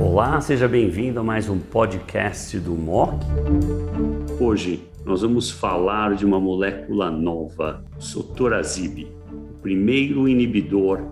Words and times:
Olá, 0.00 0.40
seja 0.40 0.66
bem-vindo 0.66 1.20
a 1.20 1.22
mais 1.22 1.50
um 1.50 1.58
podcast 1.58 2.58
do 2.58 2.74
MOC. 2.74 3.12
Hoje 4.40 4.82
nós 5.04 5.20
vamos 5.20 5.50
falar 5.50 6.14
de 6.14 6.24
uma 6.24 6.40
molécula 6.40 7.10
nova, 7.10 7.84
sotorazib, 7.98 9.06
o 9.30 9.60
primeiro 9.60 10.26
inibidor 10.26 11.02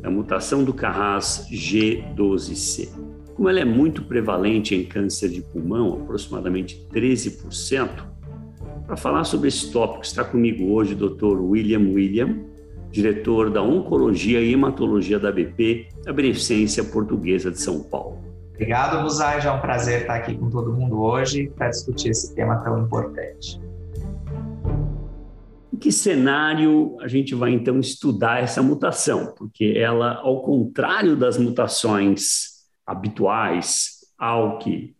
da 0.00 0.10
mutação 0.10 0.64
do 0.64 0.72
Carras 0.72 1.46
G12C. 1.52 2.88
Como 3.34 3.50
ela 3.50 3.60
é 3.60 3.64
muito 3.66 4.02
prevalente 4.02 4.74
em 4.74 4.86
câncer 4.86 5.28
de 5.28 5.42
pulmão, 5.42 6.00
aproximadamente 6.00 6.82
13%, 6.94 7.90
para 8.86 8.96
falar 8.96 9.24
sobre 9.24 9.48
esse 9.48 9.70
tópico 9.70 10.02
está 10.02 10.24
comigo 10.24 10.72
hoje 10.72 10.94
o 10.94 11.10
Dr. 11.10 11.38
William 11.42 11.92
William, 11.92 12.38
diretor 12.90 13.50
da 13.50 13.62
Oncologia 13.62 14.40
e 14.40 14.52
Hematologia 14.52 15.18
da 15.18 15.30
BP, 15.30 15.88
da 16.04 16.12
Beneficência 16.12 16.82
Portuguesa 16.84 17.50
de 17.50 17.60
São 17.60 17.82
Paulo. 17.82 18.18
Obrigado, 18.54 19.02
Buzai. 19.02 19.40
Já 19.40 19.50
é 19.50 19.52
um 19.54 19.60
prazer 19.60 20.02
estar 20.02 20.16
aqui 20.16 20.36
com 20.36 20.50
todo 20.50 20.72
mundo 20.72 21.00
hoje 21.00 21.50
para 21.56 21.70
discutir 21.70 22.10
esse 22.10 22.34
tema 22.34 22.56
tão 22.56 22.84
importante. 22.84 23.60
Em 25.72 25.76
que 25.76 25.90
cenário 25.90 26.96
a 27.00 27.08
gente 27.08 27.34
vai 27.34 27.52
então 27.52 27.80
estudar 27.80 28.42
essa 28.42 28.62
mutação? 28.62 29.34
Porque 29.38 29.72
ela, 29.76 30.16
ao 30.16 30.42
contrário 30.42 31.16
das 31.16 31.38
mutações 31.38 32.66
habituais, 32.84 34.00
ALK, 34.18 34.94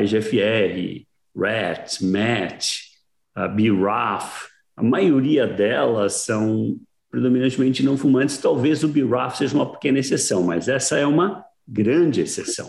EGFR, 0.00 1.06
RET, 1.34 2.02
MET, 2.02 2.82
BRAF, 3.54 4.48
a 4.76 4.82
maioria 4.82 5.46
delas 5.46 6.14
são 6.14 6.76
predominantemente 7.14 7.84
não 7.84 7.96
fumantes. 7.96 8.38
Talvez 8.38 8.82
o 8.82 8.88
BRAF 8.88 9.38
seja 9.38 9.54
uma 9.54 9.70
pequena 9.70 10.00
exceção, 10.00 10.42
mas 10.42 10.66
essa 10.66 10.98
é 10.98 11.06
uma 11.06 11.44
grande 11.66 12.20
exceção. 12.20 12.68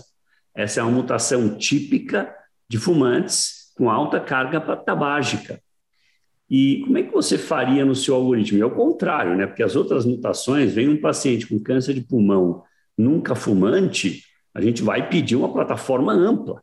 Essa 0.55 0.80
é 0.80 0.84
uma 0.84 0.91
mutação 0.91 1.58
típica 1.58 2.31
de 2.69 2.78
fumantes 2.78 3.73
com 3.75 3.89
alta 3.89 4.19
carga 4.19 4.61
tabágica. 4.61 5.59
E 6.47 6.81
como 6.86 6.97
é 7.00 7.03
que 7.03 7.11
você 7.11 7.39
faria 7.39 7.84
no 7.84 7.95
seu 7.95 8.14
algoritmo? 8.14 8.61
É 8.61 8.66
o 8.66 8.69
contrário, 8.69 9.36
né? 9.36 9.47
Porque 9.47 9.64
as 9.64 9.75
outras 9.75 10.06
mutações, 10.06 10.72
vem 10.72 10.88
um 10.88 11.02
paciente 11.02 11.47
com 11.47 11.59
câncer 11.59 11.95
de 11.95 12.02
pulmão 12.02 12.62
nunca 12.95 13.34
fumante, 13.34 14.22
a 14.53 14.62
gente 14.62 14.84
vai 14.84 15.09
pedir 15.09 15.36
uma 15.36 15.52
plataforma 15.52 16.14
ampla, 16.14 16.62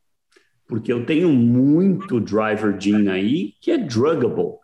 porque 0.69 0.91
eu 0.91 1.05
tenho 1.05 1.31
muito 1.31 2.21
driver 2.21 2.81
gene 2.81 3.11
aí 3.11 3.55
que 3.61 3.73
é 3.73 3.77
druggable. 3.77 4.62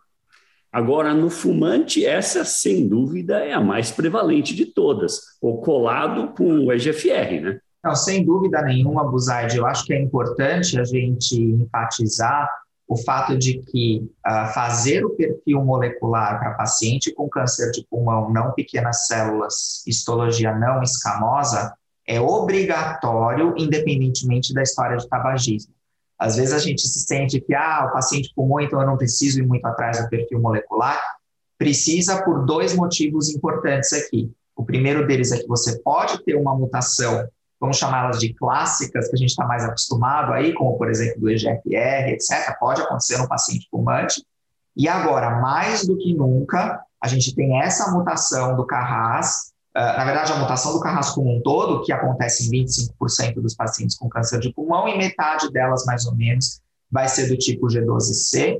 Agora, 0.71 1.13
no 1.13 1.29
fumante, 1.29 2.05
essa 2.05 2.45
sem 2.45 2.87
dúvida 2.87 3.39
é 3.39 3.53
a 3.53 3.61
mais 3.61 3.89
prevalente 3.89 4.55
de 4.55 4.65
todas, 4.65 5.19
o 5.41 5.57
colado 5.57 6.33
com 6.35 6.65
o 6.65 6.71
EGFR, 6.71 7.41
né? 7.41 7.59
Não, 7.83 7.95
sem 7.95 8.25
dúvida 8.25 8.61
nenhuma, 8.61 9.09
Buzaide, 9.09 9.57
eu 9.57 9.65
acho 9.65 9.85
que 9.85 9.93
é 9.93 10.01
importante 10.01 10.79
a 10.79 10.83
gente 10.83 11.41
enfatizar 11.41 12.49
o 12.87 12.97
fato 12.97 13.37
de 13.37 13.59
que 13.59 14.09
uh, 14.27 14.53
fazer 14.53 15.05
o 15.05 15.11
perfil 15.11 15.63
molecular 15.63 16.39
para 16.39 16.55
paciente 16.55 17.13
com 17.13 17.29
câncer 17.29 17.71
de 17.71 17.85
pulmão 17.89 18.31
não 18.31 18.51
pequenas 18.51 19.05
células, 19.05 19.83
histologia 19.87 20.53
não 20.55 20.81
escamosa, 20.81 21.73
é 22.07 22.19
obrigatório, 22.19 23.53
independentemente 23.57 24.53
da 24.53 24.63
história 24.63 24.97
de 24.97 25.07
tabagismo. 25.07 25.71
Às 26.19 26.35
vezes 26.35 26.53
a 26.53 26.59
gente 26.59 26.85
se 26.85 26.99
sente 26.99 27.39
que, 27.39 27.55
ah, 27.55 27.87
o 27.89 27.93
paciente 27.93 28.33
pulmão, 28.35 28.59
então 28.59 28.81
eu 28.81 28.85
não 28.85 28.97
preciso 28.97 29.39
ir 29.39 29.47
muito 29.47 29.65
atrás 29.65 30.01
do 30.01 30.09
perfil 30.09 30.41
molecular. 30.41 30.99
Precisa 31.57 32.21
por 32.23 32.45
dois 32.45 32.75
motivos 32.75 33.29
importantes 33.29 33.93
aqui. 33.93 34.29
O 34.55 34.65
primeiro 34.65 35.07
deles 35.07 35.31
é 35.31 35.37
que 35.37 35.47
você 35.47 35.79
pode 35.79 36.21
ter 36.25 36.35
uma 36.35 36.53
mutação, 36.53 37.25
vamos 37.59 37.77
chamá-las 37.77 38.19
de 38.19 38.33
clássicas, 38.33 39.07
que 39.07 39.15
a 39.15 39.17
gente 39.17 39.29
está 39.29 39.45
mais 39.45 39.63
acostumado 39.63 40.33
aí, 40.33 40.53
como 40.53 40.77
por 40.77 40.89
exemplo 40.89 41.21
do 41.21 41.29
EGFR, 41.29 42.09
etc. 42.09 42.57
Pode 42.59 42.81
acontecer 42.81 43.17
no 43.17 43.27
paciente 43.27 43.67
pulmante. 43.71 44.21
E 44.75 44.89
agora, 44.89 45.39
mais 45.39 45.87
do 45.87 45.97
que 45.97 46.13
nunca, 46.13 46.81
a 47.01 47.07
gente 47.07 47.33
tem 47.33 47.61
essa 47.61 47.91
mutação 47.91 48.57
do 48.57 48.65
Carras, 48.65 49.48
na 49.79 50.03
verdade, 50.03 50.31
a 50.33 50.37
mutação 50.37 50.73
do 50.73 50.79
carrasco 50.79 51.21
um 51.21 51.41
todo, 51.41 51.83
que 51.83 51.93
acontece 51.93 52.47
em 52.47 52.65
25% 52.65 53.35
dos 53.35 53.55
pacientes 53.55 53.97
com 53.97 54.09
câncer 54.09 54.39
de 54.39 54.51
pulmão, 54.53 54.87
e 54.87 54.97
metade 54.97 55.51
delas, 55.51 55.85
mais 55.85 56.05
ou 56.05 56.15
menos, 56.15 56.61
vai 56.91 57.07
ser 57.07 57.27
do 57.27 57.37
tipo 57.37 57.67
G12C. 57.67 58.57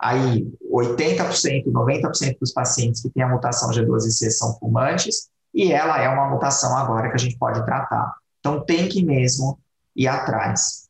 Aí, 0.00 0.46
80%, 0.72 1.66
90% 1.66 2.38
dos 2.40 2.52
pacientes 2.52 3.02
que 3.02 3.10
têm 3.10 3.22
a 3.22 3.28
mutação 3.28 3.70
G12C 3.70 4.30
são 4.30 4.58
fumantes, 4.58 5.28
e 5.54 5.72
ela 5.72 6.00
é 6.00 6.08
uma 6.08 6.28
mutação 6.28 6.76
agora 6.76 7.08
que 7.08 7.14
a 7.14 7.18
gente 7.18 7.38
pode 7.38 7.64
tratar. 7.64 8.14
Então, 8.40 8.64
tem 8.64 8.88
que 8.88 9.04
mesmo 9.04 9.58
ir 9.94 10.08
atrás. 10.08 10.88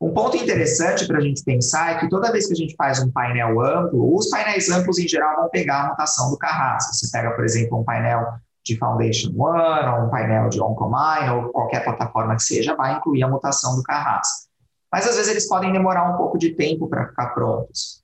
Um 0.00 0.12
ponto 0.12 0.36
interessante 0.36 1.06
para 1.06 1.18
a 1.18 1.20
gente 1.20 1.44
pensar 1.44 1.92
é 1.92 2.00
que 2.00 2.08
toda 2.08 2.32
vez 2.32 2.48
que 2.48 2.52
a 2.52 2.56
gente 2.56 2.74
faz 2.74 2.98
um 2.98 3.10
painel 3.10 3.60
amplo, 3.60 4.16
os 4.16 4.28
painéis 4.28 4.68
amplos 4.68 4.98
em 4.98 5.06
geral 5.06 5.36
vão 5.36 5.48
pegar 5.48 5.82
a 5.82 5.88
mutação 5.90 6.28
do 6.28 6.36
carrasco. 6.36 6.92
Você 6.92 7.08
pega, 7.12 7.30
por 7.30 7.44
exemplo, 7.44 7.78
um 7.78 7.84
painel 7.84 8.26
de 8.64 8.78
Foundation 8.78 9.30
One, 9.36 9.88
ou 9.88 10.06
um 10.06 10.10
painel 10.10 10.48
de 10.48 10.62
Oncomine, 10.62 11.30
ou 11.30 11.50
qualquer 11.50 11.84
plataforma 11.84 12.36
que 12.36 12.42
seja, 12.42 12.76
vai 12.76 12.96
incluir 12.96 13.22
a 13.22 13.28
mutação 13.28 13.76
do 13.76 13.82
Carras. 13.82 14.48
Mas 14.90 15.08
às 15.08 15.16
vezes 15.16 15.30
eles 15.30 15.48
podem 15.48 15.72
demorar 15.72 16.12
um 16.12 16.16
pouco 16.16 16.38
de 16.38 16.54
tempo 16.54 16.88
para 16.88 17.08
ficar 17.08 17.28
prontos. 17.28 18.02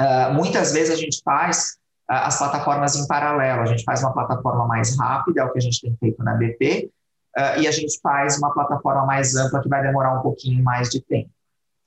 Uh, 0.00 0.32
muitas 0.32 0.72
vezes 0.72 0.94
a 0.94 0.96
gente 0.96 1.20
faz 1.22 1.76
uh, 2.10 2.24
as 2.24 2.38
plataformas 2.38 2.96
em 2.96 3.06
paralelo, 3.06 3.60
a 3.60 3.66
gente 3.66 3.84
faz 3.84 4.02
uma 4.02 4.12
plataforma 4.12 4.66
mais 4.66 4.98
rápida, 4.98 5.42
é 5.42 5.44
o 5.44 5.52
que 5.52 5.58
a 5.58 5.62
gente 5.62 5.80
tem 5.80 5.94
feito 5.96 6.24
na 6.24 6.34
BP, 6.34 6.86
uh, 6.86 7.40
ah, 7.40 7.58
e 7.58 7.68
a 7.68 7.70
gente 7.70 8.00
faz 8.02 8.38
uma 8.38 8.52
plataforma 8.52 9.04
mais 9.04 9.36
ampla 9.36 9.60
que 9.60 9.68
vai 9.68 9.82
demorar 9.82 10.18
um 10.18 10.22
pouquinho 10.22 10.64
mais 10.64 10.88
de 10.88 11.02
tempo. 11.02 11.30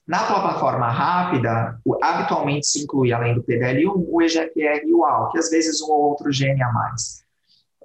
Na 0.06 0.20
plataforma 0.26 0.90
rápida, 0.90 1.80
habitualmente 2.02 2.68
se 2.68 2.84
inclui, 2.84 3.14
além 3.14 3.34
do 3.34 3.44
PDL1, 3.44 4.06
o 4.08 4.22
EGFR 4.22 4.86
e 4.86 4.94
o 4.94 5.06
AL, 5.06 5.32
que 5.32 5.40
às 5.40 5.50
vezes 5.50 5.82
um 5.82 5.92
ou 5.92 6.10
outro 6.10 6.32
gene 6.32 6.62
a 6.62 6.72
mais. 6.72 7.23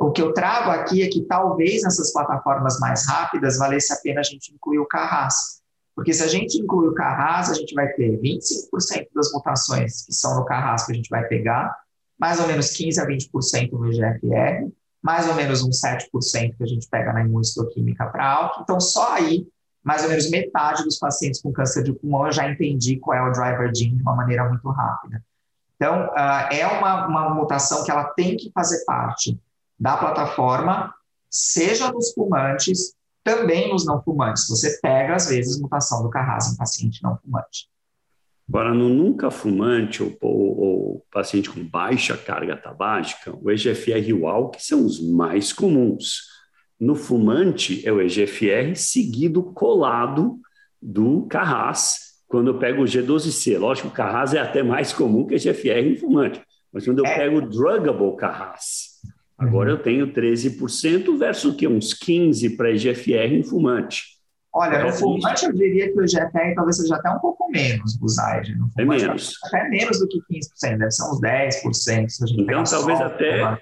O 0.00 0.12
que 0.12 0.22
eu 0.22 0.32
trago 0.32 0.70
aqui 0.70 1.03
é 1.03 1.09
que 1.09 1.22
talvez 1.22 1.82
nessas 1.82 2.12
plataformas 2.12 2.78
mais 2.78 3.06
rápidas 3.06 3.59
valesse 3.59 3.92
a 3.92 3.97
pena 3.97 4.20
a 4.20 4.22
gente 4.22 4.54
incluir 4.54 4.78
o 4.78 4.86
Carras. 4.86 5.59
Porque 5.94 6.14
se 6.14 6.22
a 6.22 6.28
gente 6.28 6.56
incluir 6.56 6.88
o 6.88 6.94
Carras, 6.94 7.50
a 7.50 7.54
gente 7.54 7.75
vai 7.75 7.88
ter 7.88 8.20
25% 8.20 9.08
das 9.12 9.32
mutações 9.32 10.06
que 10.06 10.12
são 10.12 10.37
no 10.37 10.44
Carras 10.44 10.87
que 10.87 10.92
a 10.92 10.94
gente 10.94 11.08
vai 11.08 11.26
pegar, 11.26 11.76
mais 12.19 12.38
ou 12.38 12.47
menos 12.47 12.70
15 12.70 13.00
a 13.00 13.06
20% 13.06 13.72
no 13.72 13.88
EGFR, 13.88 14.70
mais 15.03 15.28
ou 15.28 15.34
menos 15.34 15.62
uns 15.62 15.81
7% 15.81 16.56
que 16.56 16.62
a 16.62 16.66
gente 16.66 16.88
pega 16.88 17.12
na 17.12 17.22
imunistoquímica 17.22 18.06
para 18.06 18.31
alto. 18.31 18.60
Então, 18.62 18.78
só 18.78 19.14
aí, 19.14 19.48
mais 19.82 20.04
ou 20.04 20.08
menos 20.08 20.31
metade 20.31 20.84
dos 20.84 20.98
pacientes 20.98 21.42
com 21.42 21.53
câncer 21.53 21.82
de 21.82 21.92
pulmão 21.92 22.26
eu 22.26 22.32
já 22.32 22.48
entendi 22.48 22.98
qual 22.98 23.16
é 23.16 23.28
o 23.28 23.32
driver 23.32 23.72
gene 23.75 23.97
de 23.97 24.03
uma 24.03 24.14
maneira 24.14 24.48
muito 24.48 24.69
rápida. 24.70 25.25
Então, 25.75 26.06
uh, 26.06 26.53
é 26.53 26.66
uma, 26.66 27.06
uma 27.06 27.34
mutação 27.34 27.84
que 27.84 27.91
ela 27.91 28.04
tem 28.04 28.37
que 28.37 28.53
fazer 28.53 28.84
parte 28.84 29.41
da 29.78 29.96
plataforma, 29.96 30.92
seja 31.30 31.92
nos 31.92 32.12
fumantes, 32.12 32.94
também 33.22 33.68
nos 33.70 33.84
não 33.84 34.02
fumantes. 34.02 34.48
Você 34.48 34.78
pega, 34.80 35.14
às 35.14 35.28
vezes, 35.28 35.60
mutação 35.60 36.02
do 36.02 36.10
Carras 36.10 36.52
em 36.52 36.56
paciente 36.56 37.02
não 37.02 37.16
fumante. 37.18 37.68
Agora, 38.48 38.72
no 38.72 38.88
nunca 38.88 39.30
fumante 39.30 40.02
ou, 40.02 40.16
ou, 40.22 40.58
ou, 40.58 41.06
paciente 41.12 41.50
com 41.50 41.62
baixa 41.62 42.16
carga 42.16 42.56
tabágica, 42.56 43.36
o 43.42 43.50
EGFR 43.50 44.08
e 44.08 44.14
o 44.14 44.26
ALK 44.26 44.56
são 44.58 44.86
os 44.86 44.98
mais 45.00 45.52
comuns. 45.52 46.22
No 46.80 46.94
fumante, 46.94 47.86
é 47.86 47.92
o 47.92 48.00
EGFR 48.00 48.74
seguido 48.74 49.42
colado 49.42 50.40
do 50.80 51.26
Carras, 51.26 51.98
quando 52.26 52.48
eu 52.48 52.58
pego 52.58 52.82
o 52.82 52.86
G12C. 52.86 53.58
Lógico 53.58 53.88
que 53.88 53.92
o 53.92 53.96
Carras 53.96 54.32
é 54.32 54.38
até 54.38 54.62
mais 54.62 54.94
comum 54.94 55.26
que 55.26 55.34
o 55.34 55.36
EGFR 55.36 55.86
em 55.86 55.96
fumante, 55.96 56.40
mas 56.72 56.86
quando 56.86 57.00
eu 57.00 57.06
é. 57.06 57.16
pego 57.16 57.38
o 57.38 57.48
druggable 57.48 58.16
Carras, 58.16 58.88
Agora 59.38 59.71
uhum. 59.71 59.76
eu 59.76 59.82
tenho 59.82 60.12
13% 60.12 61.16
versus 61.16 61.54
que 61.54 61.69
uns 61.69 61.94
15% 61.94 62.56
para 62.56 62.72
EGFR 62.72 63.32
em 63.32 63.44
fumante. 63.44 64.19
Olha, 64.52 64.82
no 64.82 64.93
fumante 64.93 65.44
eu 65.44 65.52
diria 65.52 65.93
que 65.93 65.99
o 65.99 66.02
EGFR 66.02 66.55
talvez 66.56 66.79
seja 66.79 66.96
até 66.96 67.08
um 67.11 67.19
pouco 67.20 67.49
menos, 67.49 67.96
Buzaide. 67.96 68.56
É 68.76 68.85
menos. 68.85 69.35
Até 69.44 69.69
menos 69.69 70.00
do 70.00 70.08
que 70.08 70.19
15%, 70.19 70.79
deve 70.79 70.90
ser 70.90 71.02
uns 71.05 71.20
10%. 71.20 72.08
Se 72.08 72.25
a 72.25 72.26
gente 72.26 72.43
então, 72.43 72.64
talvez 72.64 73.00
até, 73.00 73.61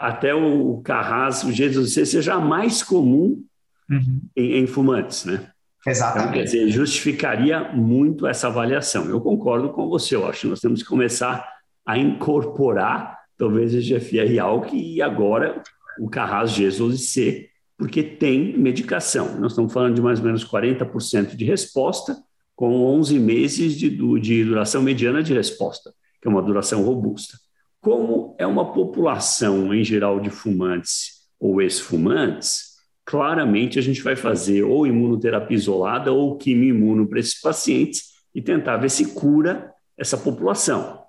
até 0.00 0.34
o 0.34 0.80
Carras, 0.82 1.44
o 1.44 1.48
G12C 1.48 2.06
seja 2.06 2.40
mais 2.40 2.82
comum 2.82 3.44
uhum. 3.88 4.20
em, 4.34 4.58
em, 4.58 4.66
fumantes, 4.66 5.24
né? 5.24 5.46
Exatamente. 5.86 6.22
Então, 6.22 6.32
quer 6.32 6.44
dizer, 6.44 6.68
justificaria 6.70 7.72
muito 7.72 8.26
essa 8.26 8.48
avaliação. 8.48 9.04
Eu 9.04 9.20
concordo 9.20 9.68
com 9.70 9.88
você, 9.88 10.16
eu 10.16 10.26
acho 10.26 10.40
que 10.40 10.46
nós 10.48 10.60
temos 10.60 10.82
que 10.82 10.88
começar 10.88 11.46
a 11.86 11.98
incorporar 11.98 13.23
talvez 13.36 13.74
o 13.74 13.80
GFR 13.80 14.38
ALK 14.40 14.72
e 14.74 15.02
agora 15.02 15.62
o 15.98 16.08
Carras 16.08 16.52
G12C, 16.52 17.48
porque 17.76 18.02
tem 18.02 18.56
medicação. 18.58 19.38
Nós 19.38 19.52
estamos 19.52 19.72
falando 19.72 19.94
de 19.94 20.02
mais 20.02 20.18
ou 20.18 20.26
menos 20.26 20.44
40% 20.44 21.36
de 21.36 21.44
resposta, 21.44 22.16
com 22.54 22.84
11 22.86 23.18
meses 23.18 23.74
de, 23.74 23.90
de 24.20 24.44
duração 24.44 24.82
mediana 24.82 25.22
de 25.22 25.34
resposta, 25.34 25.92
que 26.20 26.28
é 26.28 26.30
uma 26.30 26.42
duração 26.42 26.82
robusta. 26.82 27.36
Como 27.80 28.34
é 28.38 28.46
uma 28.46 28.72
população, 28.72 29.74
em 29.74 29.84
geral, 29.84 30.20
de 30.20 30.30
fumantes 30.30 31.24
ou 31.38 31.60
ex-fumantes, 31.60 32.74
claramente 33.04 33.78
a 33.78 33.82
gente 33.82 34.00
vai 34.00 34.16
fazer 34.16 34.62
ou 34.62 34.86
imunoterapia 34.86 35.56
isolada 35.56 36.12
ou 36.12 36.38
quimio-imuno 36.38 37.06
para 37.06 37.18
esses 37.18 37.40
pacientes 37.40 38.14
e 38.34 38.40
tentar 38.40 38.78
ver 38.78 38.90
se 38.90 39.12
cura 39.12 39.70
essa 39.98 40.16
população. 40.16 41.03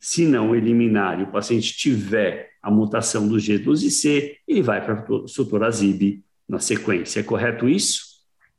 Se 0.00 0.26
não 0.26 0.54
eliminar 0.56 1.20
e 1.20 1.24
o 1.24 1.30
paciente 1.30 1.76
tiver 1.76 2.50
a 2.62 2.70
mutação 2.70 3.28
do 3.28 3.36
G12C, 3.36 4.36
ele 4.48 4.62
vai 4.62 4.82
para 4.84 5.04
o 5.12 5.28
sotorazib 5.28 6.24
na 6.48 6.58
sequência. 6.58 7.20
É 7.20 7.22
correto 7.22 7.68
isso? 7.68 8.10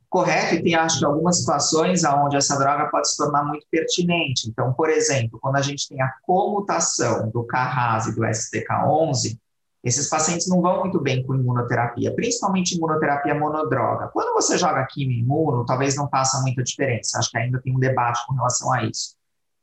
Correto, 0.08 0.54
e 0.56 0.62
tem 0.62 0.74
acho 0.74 0.98
que 0.98 1.04
algumas 1.06 1.38
situações 1.38 2.04
onde 2.04 2.36
essa 2.36 2.58
droga 2.58 2.90
pode 2.90 3.10
se 3.10 3.16
tornar 3.16 3.44
muito 3.44 3.66
pertinente. 3.70 4.48
Então, 4.48 4.72
por 4.74 4.90
exemplo, 4.90 5.38
quando 5.40 5.56
a 5.56 5.62
gente 5.62 5.88
tem 5.88 6.00
a 6.02 6.12
comutação 6.22 7.30
do 7.30 7.44
Carras 7.44 8.06
e 8.06 8.14
do 8.14 8.20
STK11, 8.20 9.38
esses 9.82 10.08
pacientes 10.08 10.46
não 10.48 10.60
vão 10.60 10.80
muito 10.80 11.00
bem 11.00 11.24
com 11.24 11.34
imunoterapia, 11.34 12.14
principalmente 12.14 12.76
imunoterapia 12.76 13.34
monodroga. 13.34 14.08
Quando 14.08 14.32
você 14.34 14.56
joga 14.56 14.86
quimio 14.88 15.18
imuno, 15.18 15.64
talvez 15.64 15.96
não 15.96 16.08
faça 16.08 16.40
muita 16.42 16.62
diferença. 16.62 17.18
Acho 17.18 17.30
que 17.30 17.38
ainda 17.38 17.60
tem 17.60 17.74
um 17.74 17.80
debate 17.80 18.24
com 18.26 18.34
relação 18.34 18.72
a 18.72 18.84
isso. 18.84 19.16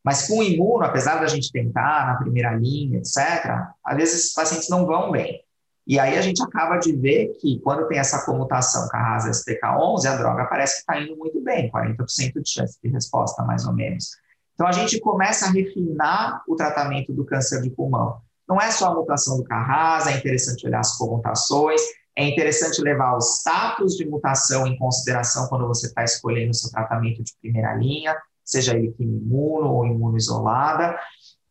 Mas 0.04 0.28
com 0.28 0.42
imuno, 0.42 0.84
apesar 0.84 1.20
da 1.20 1.28
gente 1.28 1.52
tentar 1.52 2.08
na 2.08 2.16
primeira 2.16 2.54
linha, 2.54 3.00
etc., 3.00 3.68
às 3.84 3.98
vezes 3.98 4.16
esses 4.16 4.34
pacientes 4.34 4.70
não 4.70 4.86
vão 4.86 5.12
bem. 5.12 5.44
E 5.86 6.00
aí 6.00 6.18
a 6.18 6.22
gente 6.22 6.42
acaba 6.44 6.78
de 6.78 6.96
ver 6.96 7.34
que 7.40 7.60
quando 7.62 7.88
tem 7.88 7.98
essa 7.98 8.24
comutação 8.24 8.88
Carrasa 8.90 9.32
STK11, 9.32 10.06
a 10.06 10.18
droga 10.18 10.46
parece 10.46 10.76
que 10.76 10.80
está 10.82 11.02
indo 11.02 11.18
muito 11.18 11.42
bem, 11.42 11.70
40% 11.72 12.42
de 12.42 12.50
chance 12.50 12.78
de 12.82 12.90
resposta, 12.90 13.44
mais 13.44 13.66
ou 13.66 13.74
menos. 13.74 14.10
Então 14.54 14.68
a 14.68 14.72
gente 14.72 15.00
começa 15.00 15.48
a 15.48 15.50
refinar 15.50 16.44
o 16.48 16.56
tratamento 16.56 17.12
do 17.12 17.26
câncer 17.26 17.62
de 17.62 17.72
pulmão. 17.72 18.22
Não 18.48 18.62
é 18.62 18.70
só 18.70 18.88
a 18.92 18.94
mutação 18.94 19.38
do 19.38 19.44
Carrasa, 19.44 20.12
é 20.12 20.18
interessante 20.18 20.68
olhar 20.68 20.80
as 20.80 20.96
comutações, 20.96 21.82
é 22.16 22.28
interessante 22.28 22.82
levar 22.82 23.16
o 23.16 23.20
status 23.20 23.96
de 23.96 24.06
mutação 24.06 24.68
em 24.68 24.78
consideração 24.78 25.48
quando 25.48 25.68
você 25.68 25.88
está 25.88 26.04
escolhendo 26.04 26.52
o 26.52 26.54
seu 26.54 26.70
tratamento 26.70 27.24
de 27.24 27.34
primeira 27.42 27.74
linha, 27.74 28.16
seja 28.50 28.76
ele 28.76 28.94
imuno 29.00 29.70
ou 29.70 29.86
imunoisolada, 29.86 30.96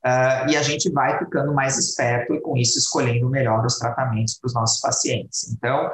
uh, 0.04 0.50
e 0.50 0.56
a 0.56 0.62
gente 0.62 0.90
vai 0.90 1.18
ficando 1.18 1.54
mais 1.54 1.78
esperto 1.78 2.34
e 2.34 2.40
com 2.40 2.56
isso 2.56 2.78
escolhendo 2.78 3.28
melhor 3.28 3.64
os 3.64 3.78
tratamentos 3.78 4.38
para 4.38 4.48
os 4.48 4.54
nossos 4.54 4.80
pacientes. 4.80 5.52
Então, 5.52 5.90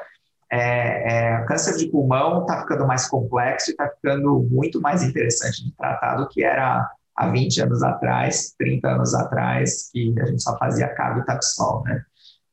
é, 0.50 1.38
é, 1.38 1.44
câncer 1.46 1.76
de 1.76 1.88
pulmão 1.88 2.42
está 2.42 2.60
ficando 2.60 2.86
mais 2.86 3.08
complexo 3.08 3.70
e 3.70 3.72
está 3.72 3.88
ficando 3.88 4.40
muito 4.50 4.80
mais 4.80 5.02
interessante 5.02 5.64
de 5.64 5.74
tratar 5.76 6.16
do 6.16 6.28
que 6.28 6.44
era 6.44 6.88
há 7.16 7.28
20 7.28 7.62
anos 7.62 7.82
atrás, 7.82 8.54
30 8.58 8.88
anos 8.88 9.14
atrás, 9.14 9.90
que 9.92 10.14
a 10.20 10.26
gente 10.26 10.42
só 10.42 10.56
fazia 10.58 10.88
cargo 10.88 11.20
e 11.20 11.24
taxol, 11.24 11.82
né? 11.84 12.02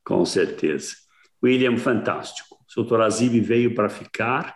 Com 0.05 0.25
certeza. 0.25 0.93
William, 1.43 1.77
fantástico. 1.77 2.55
O 2.55 2.71
sotorazib 2.71 3.39
veio 3.39 3.75
para 3.75 3.89
ficar 3.89 4.55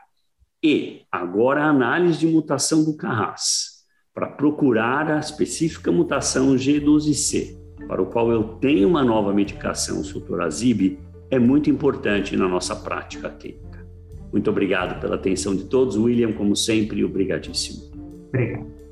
e 0.63 1.03
agora 1.11 1.63
a 1.63 1.69
análise 1.69 2.17
de 2.17 2.27
mutação 2.27 2.83
do 2.83 2.95
Carras 2.97 3.74
para 4.15 4.27
procurar 4.27 5.11
a 5.11 5.19
específica 5.19 5.91
mutação 5.91 6.55
G12C, 6.55 7.57
para 7.85 8.01
o 8.01 8.05
qual 8.05 8.31
eu 8.31 8.43
tenho 8.61 8.87
uma 8.87 9.03
nova 9.03 9.33
medicação, 9.33 9.99
o 9.99 10.05
sotorazib, 10.05 10.97
é 11.29 11.37
muito 11.37 11.69
importante 11.69 12.37
na 12.37 12.47
nossa 12.47 12.73
prática 12.73 13.29
clínica. 13.29 13.85
Muito 14.31 14.49
obrigado 14.49 15.01
pela 15.01 15.15
atenção 15.15 15.53
de 15.53 15.65
todos. 15.65 15.97
William, 15.97 16.31
como 16.31 16.55
sempre, 16.55 17.03
obrigadíssimo. 17.03 17.91
Obrigado. 18.29 18.84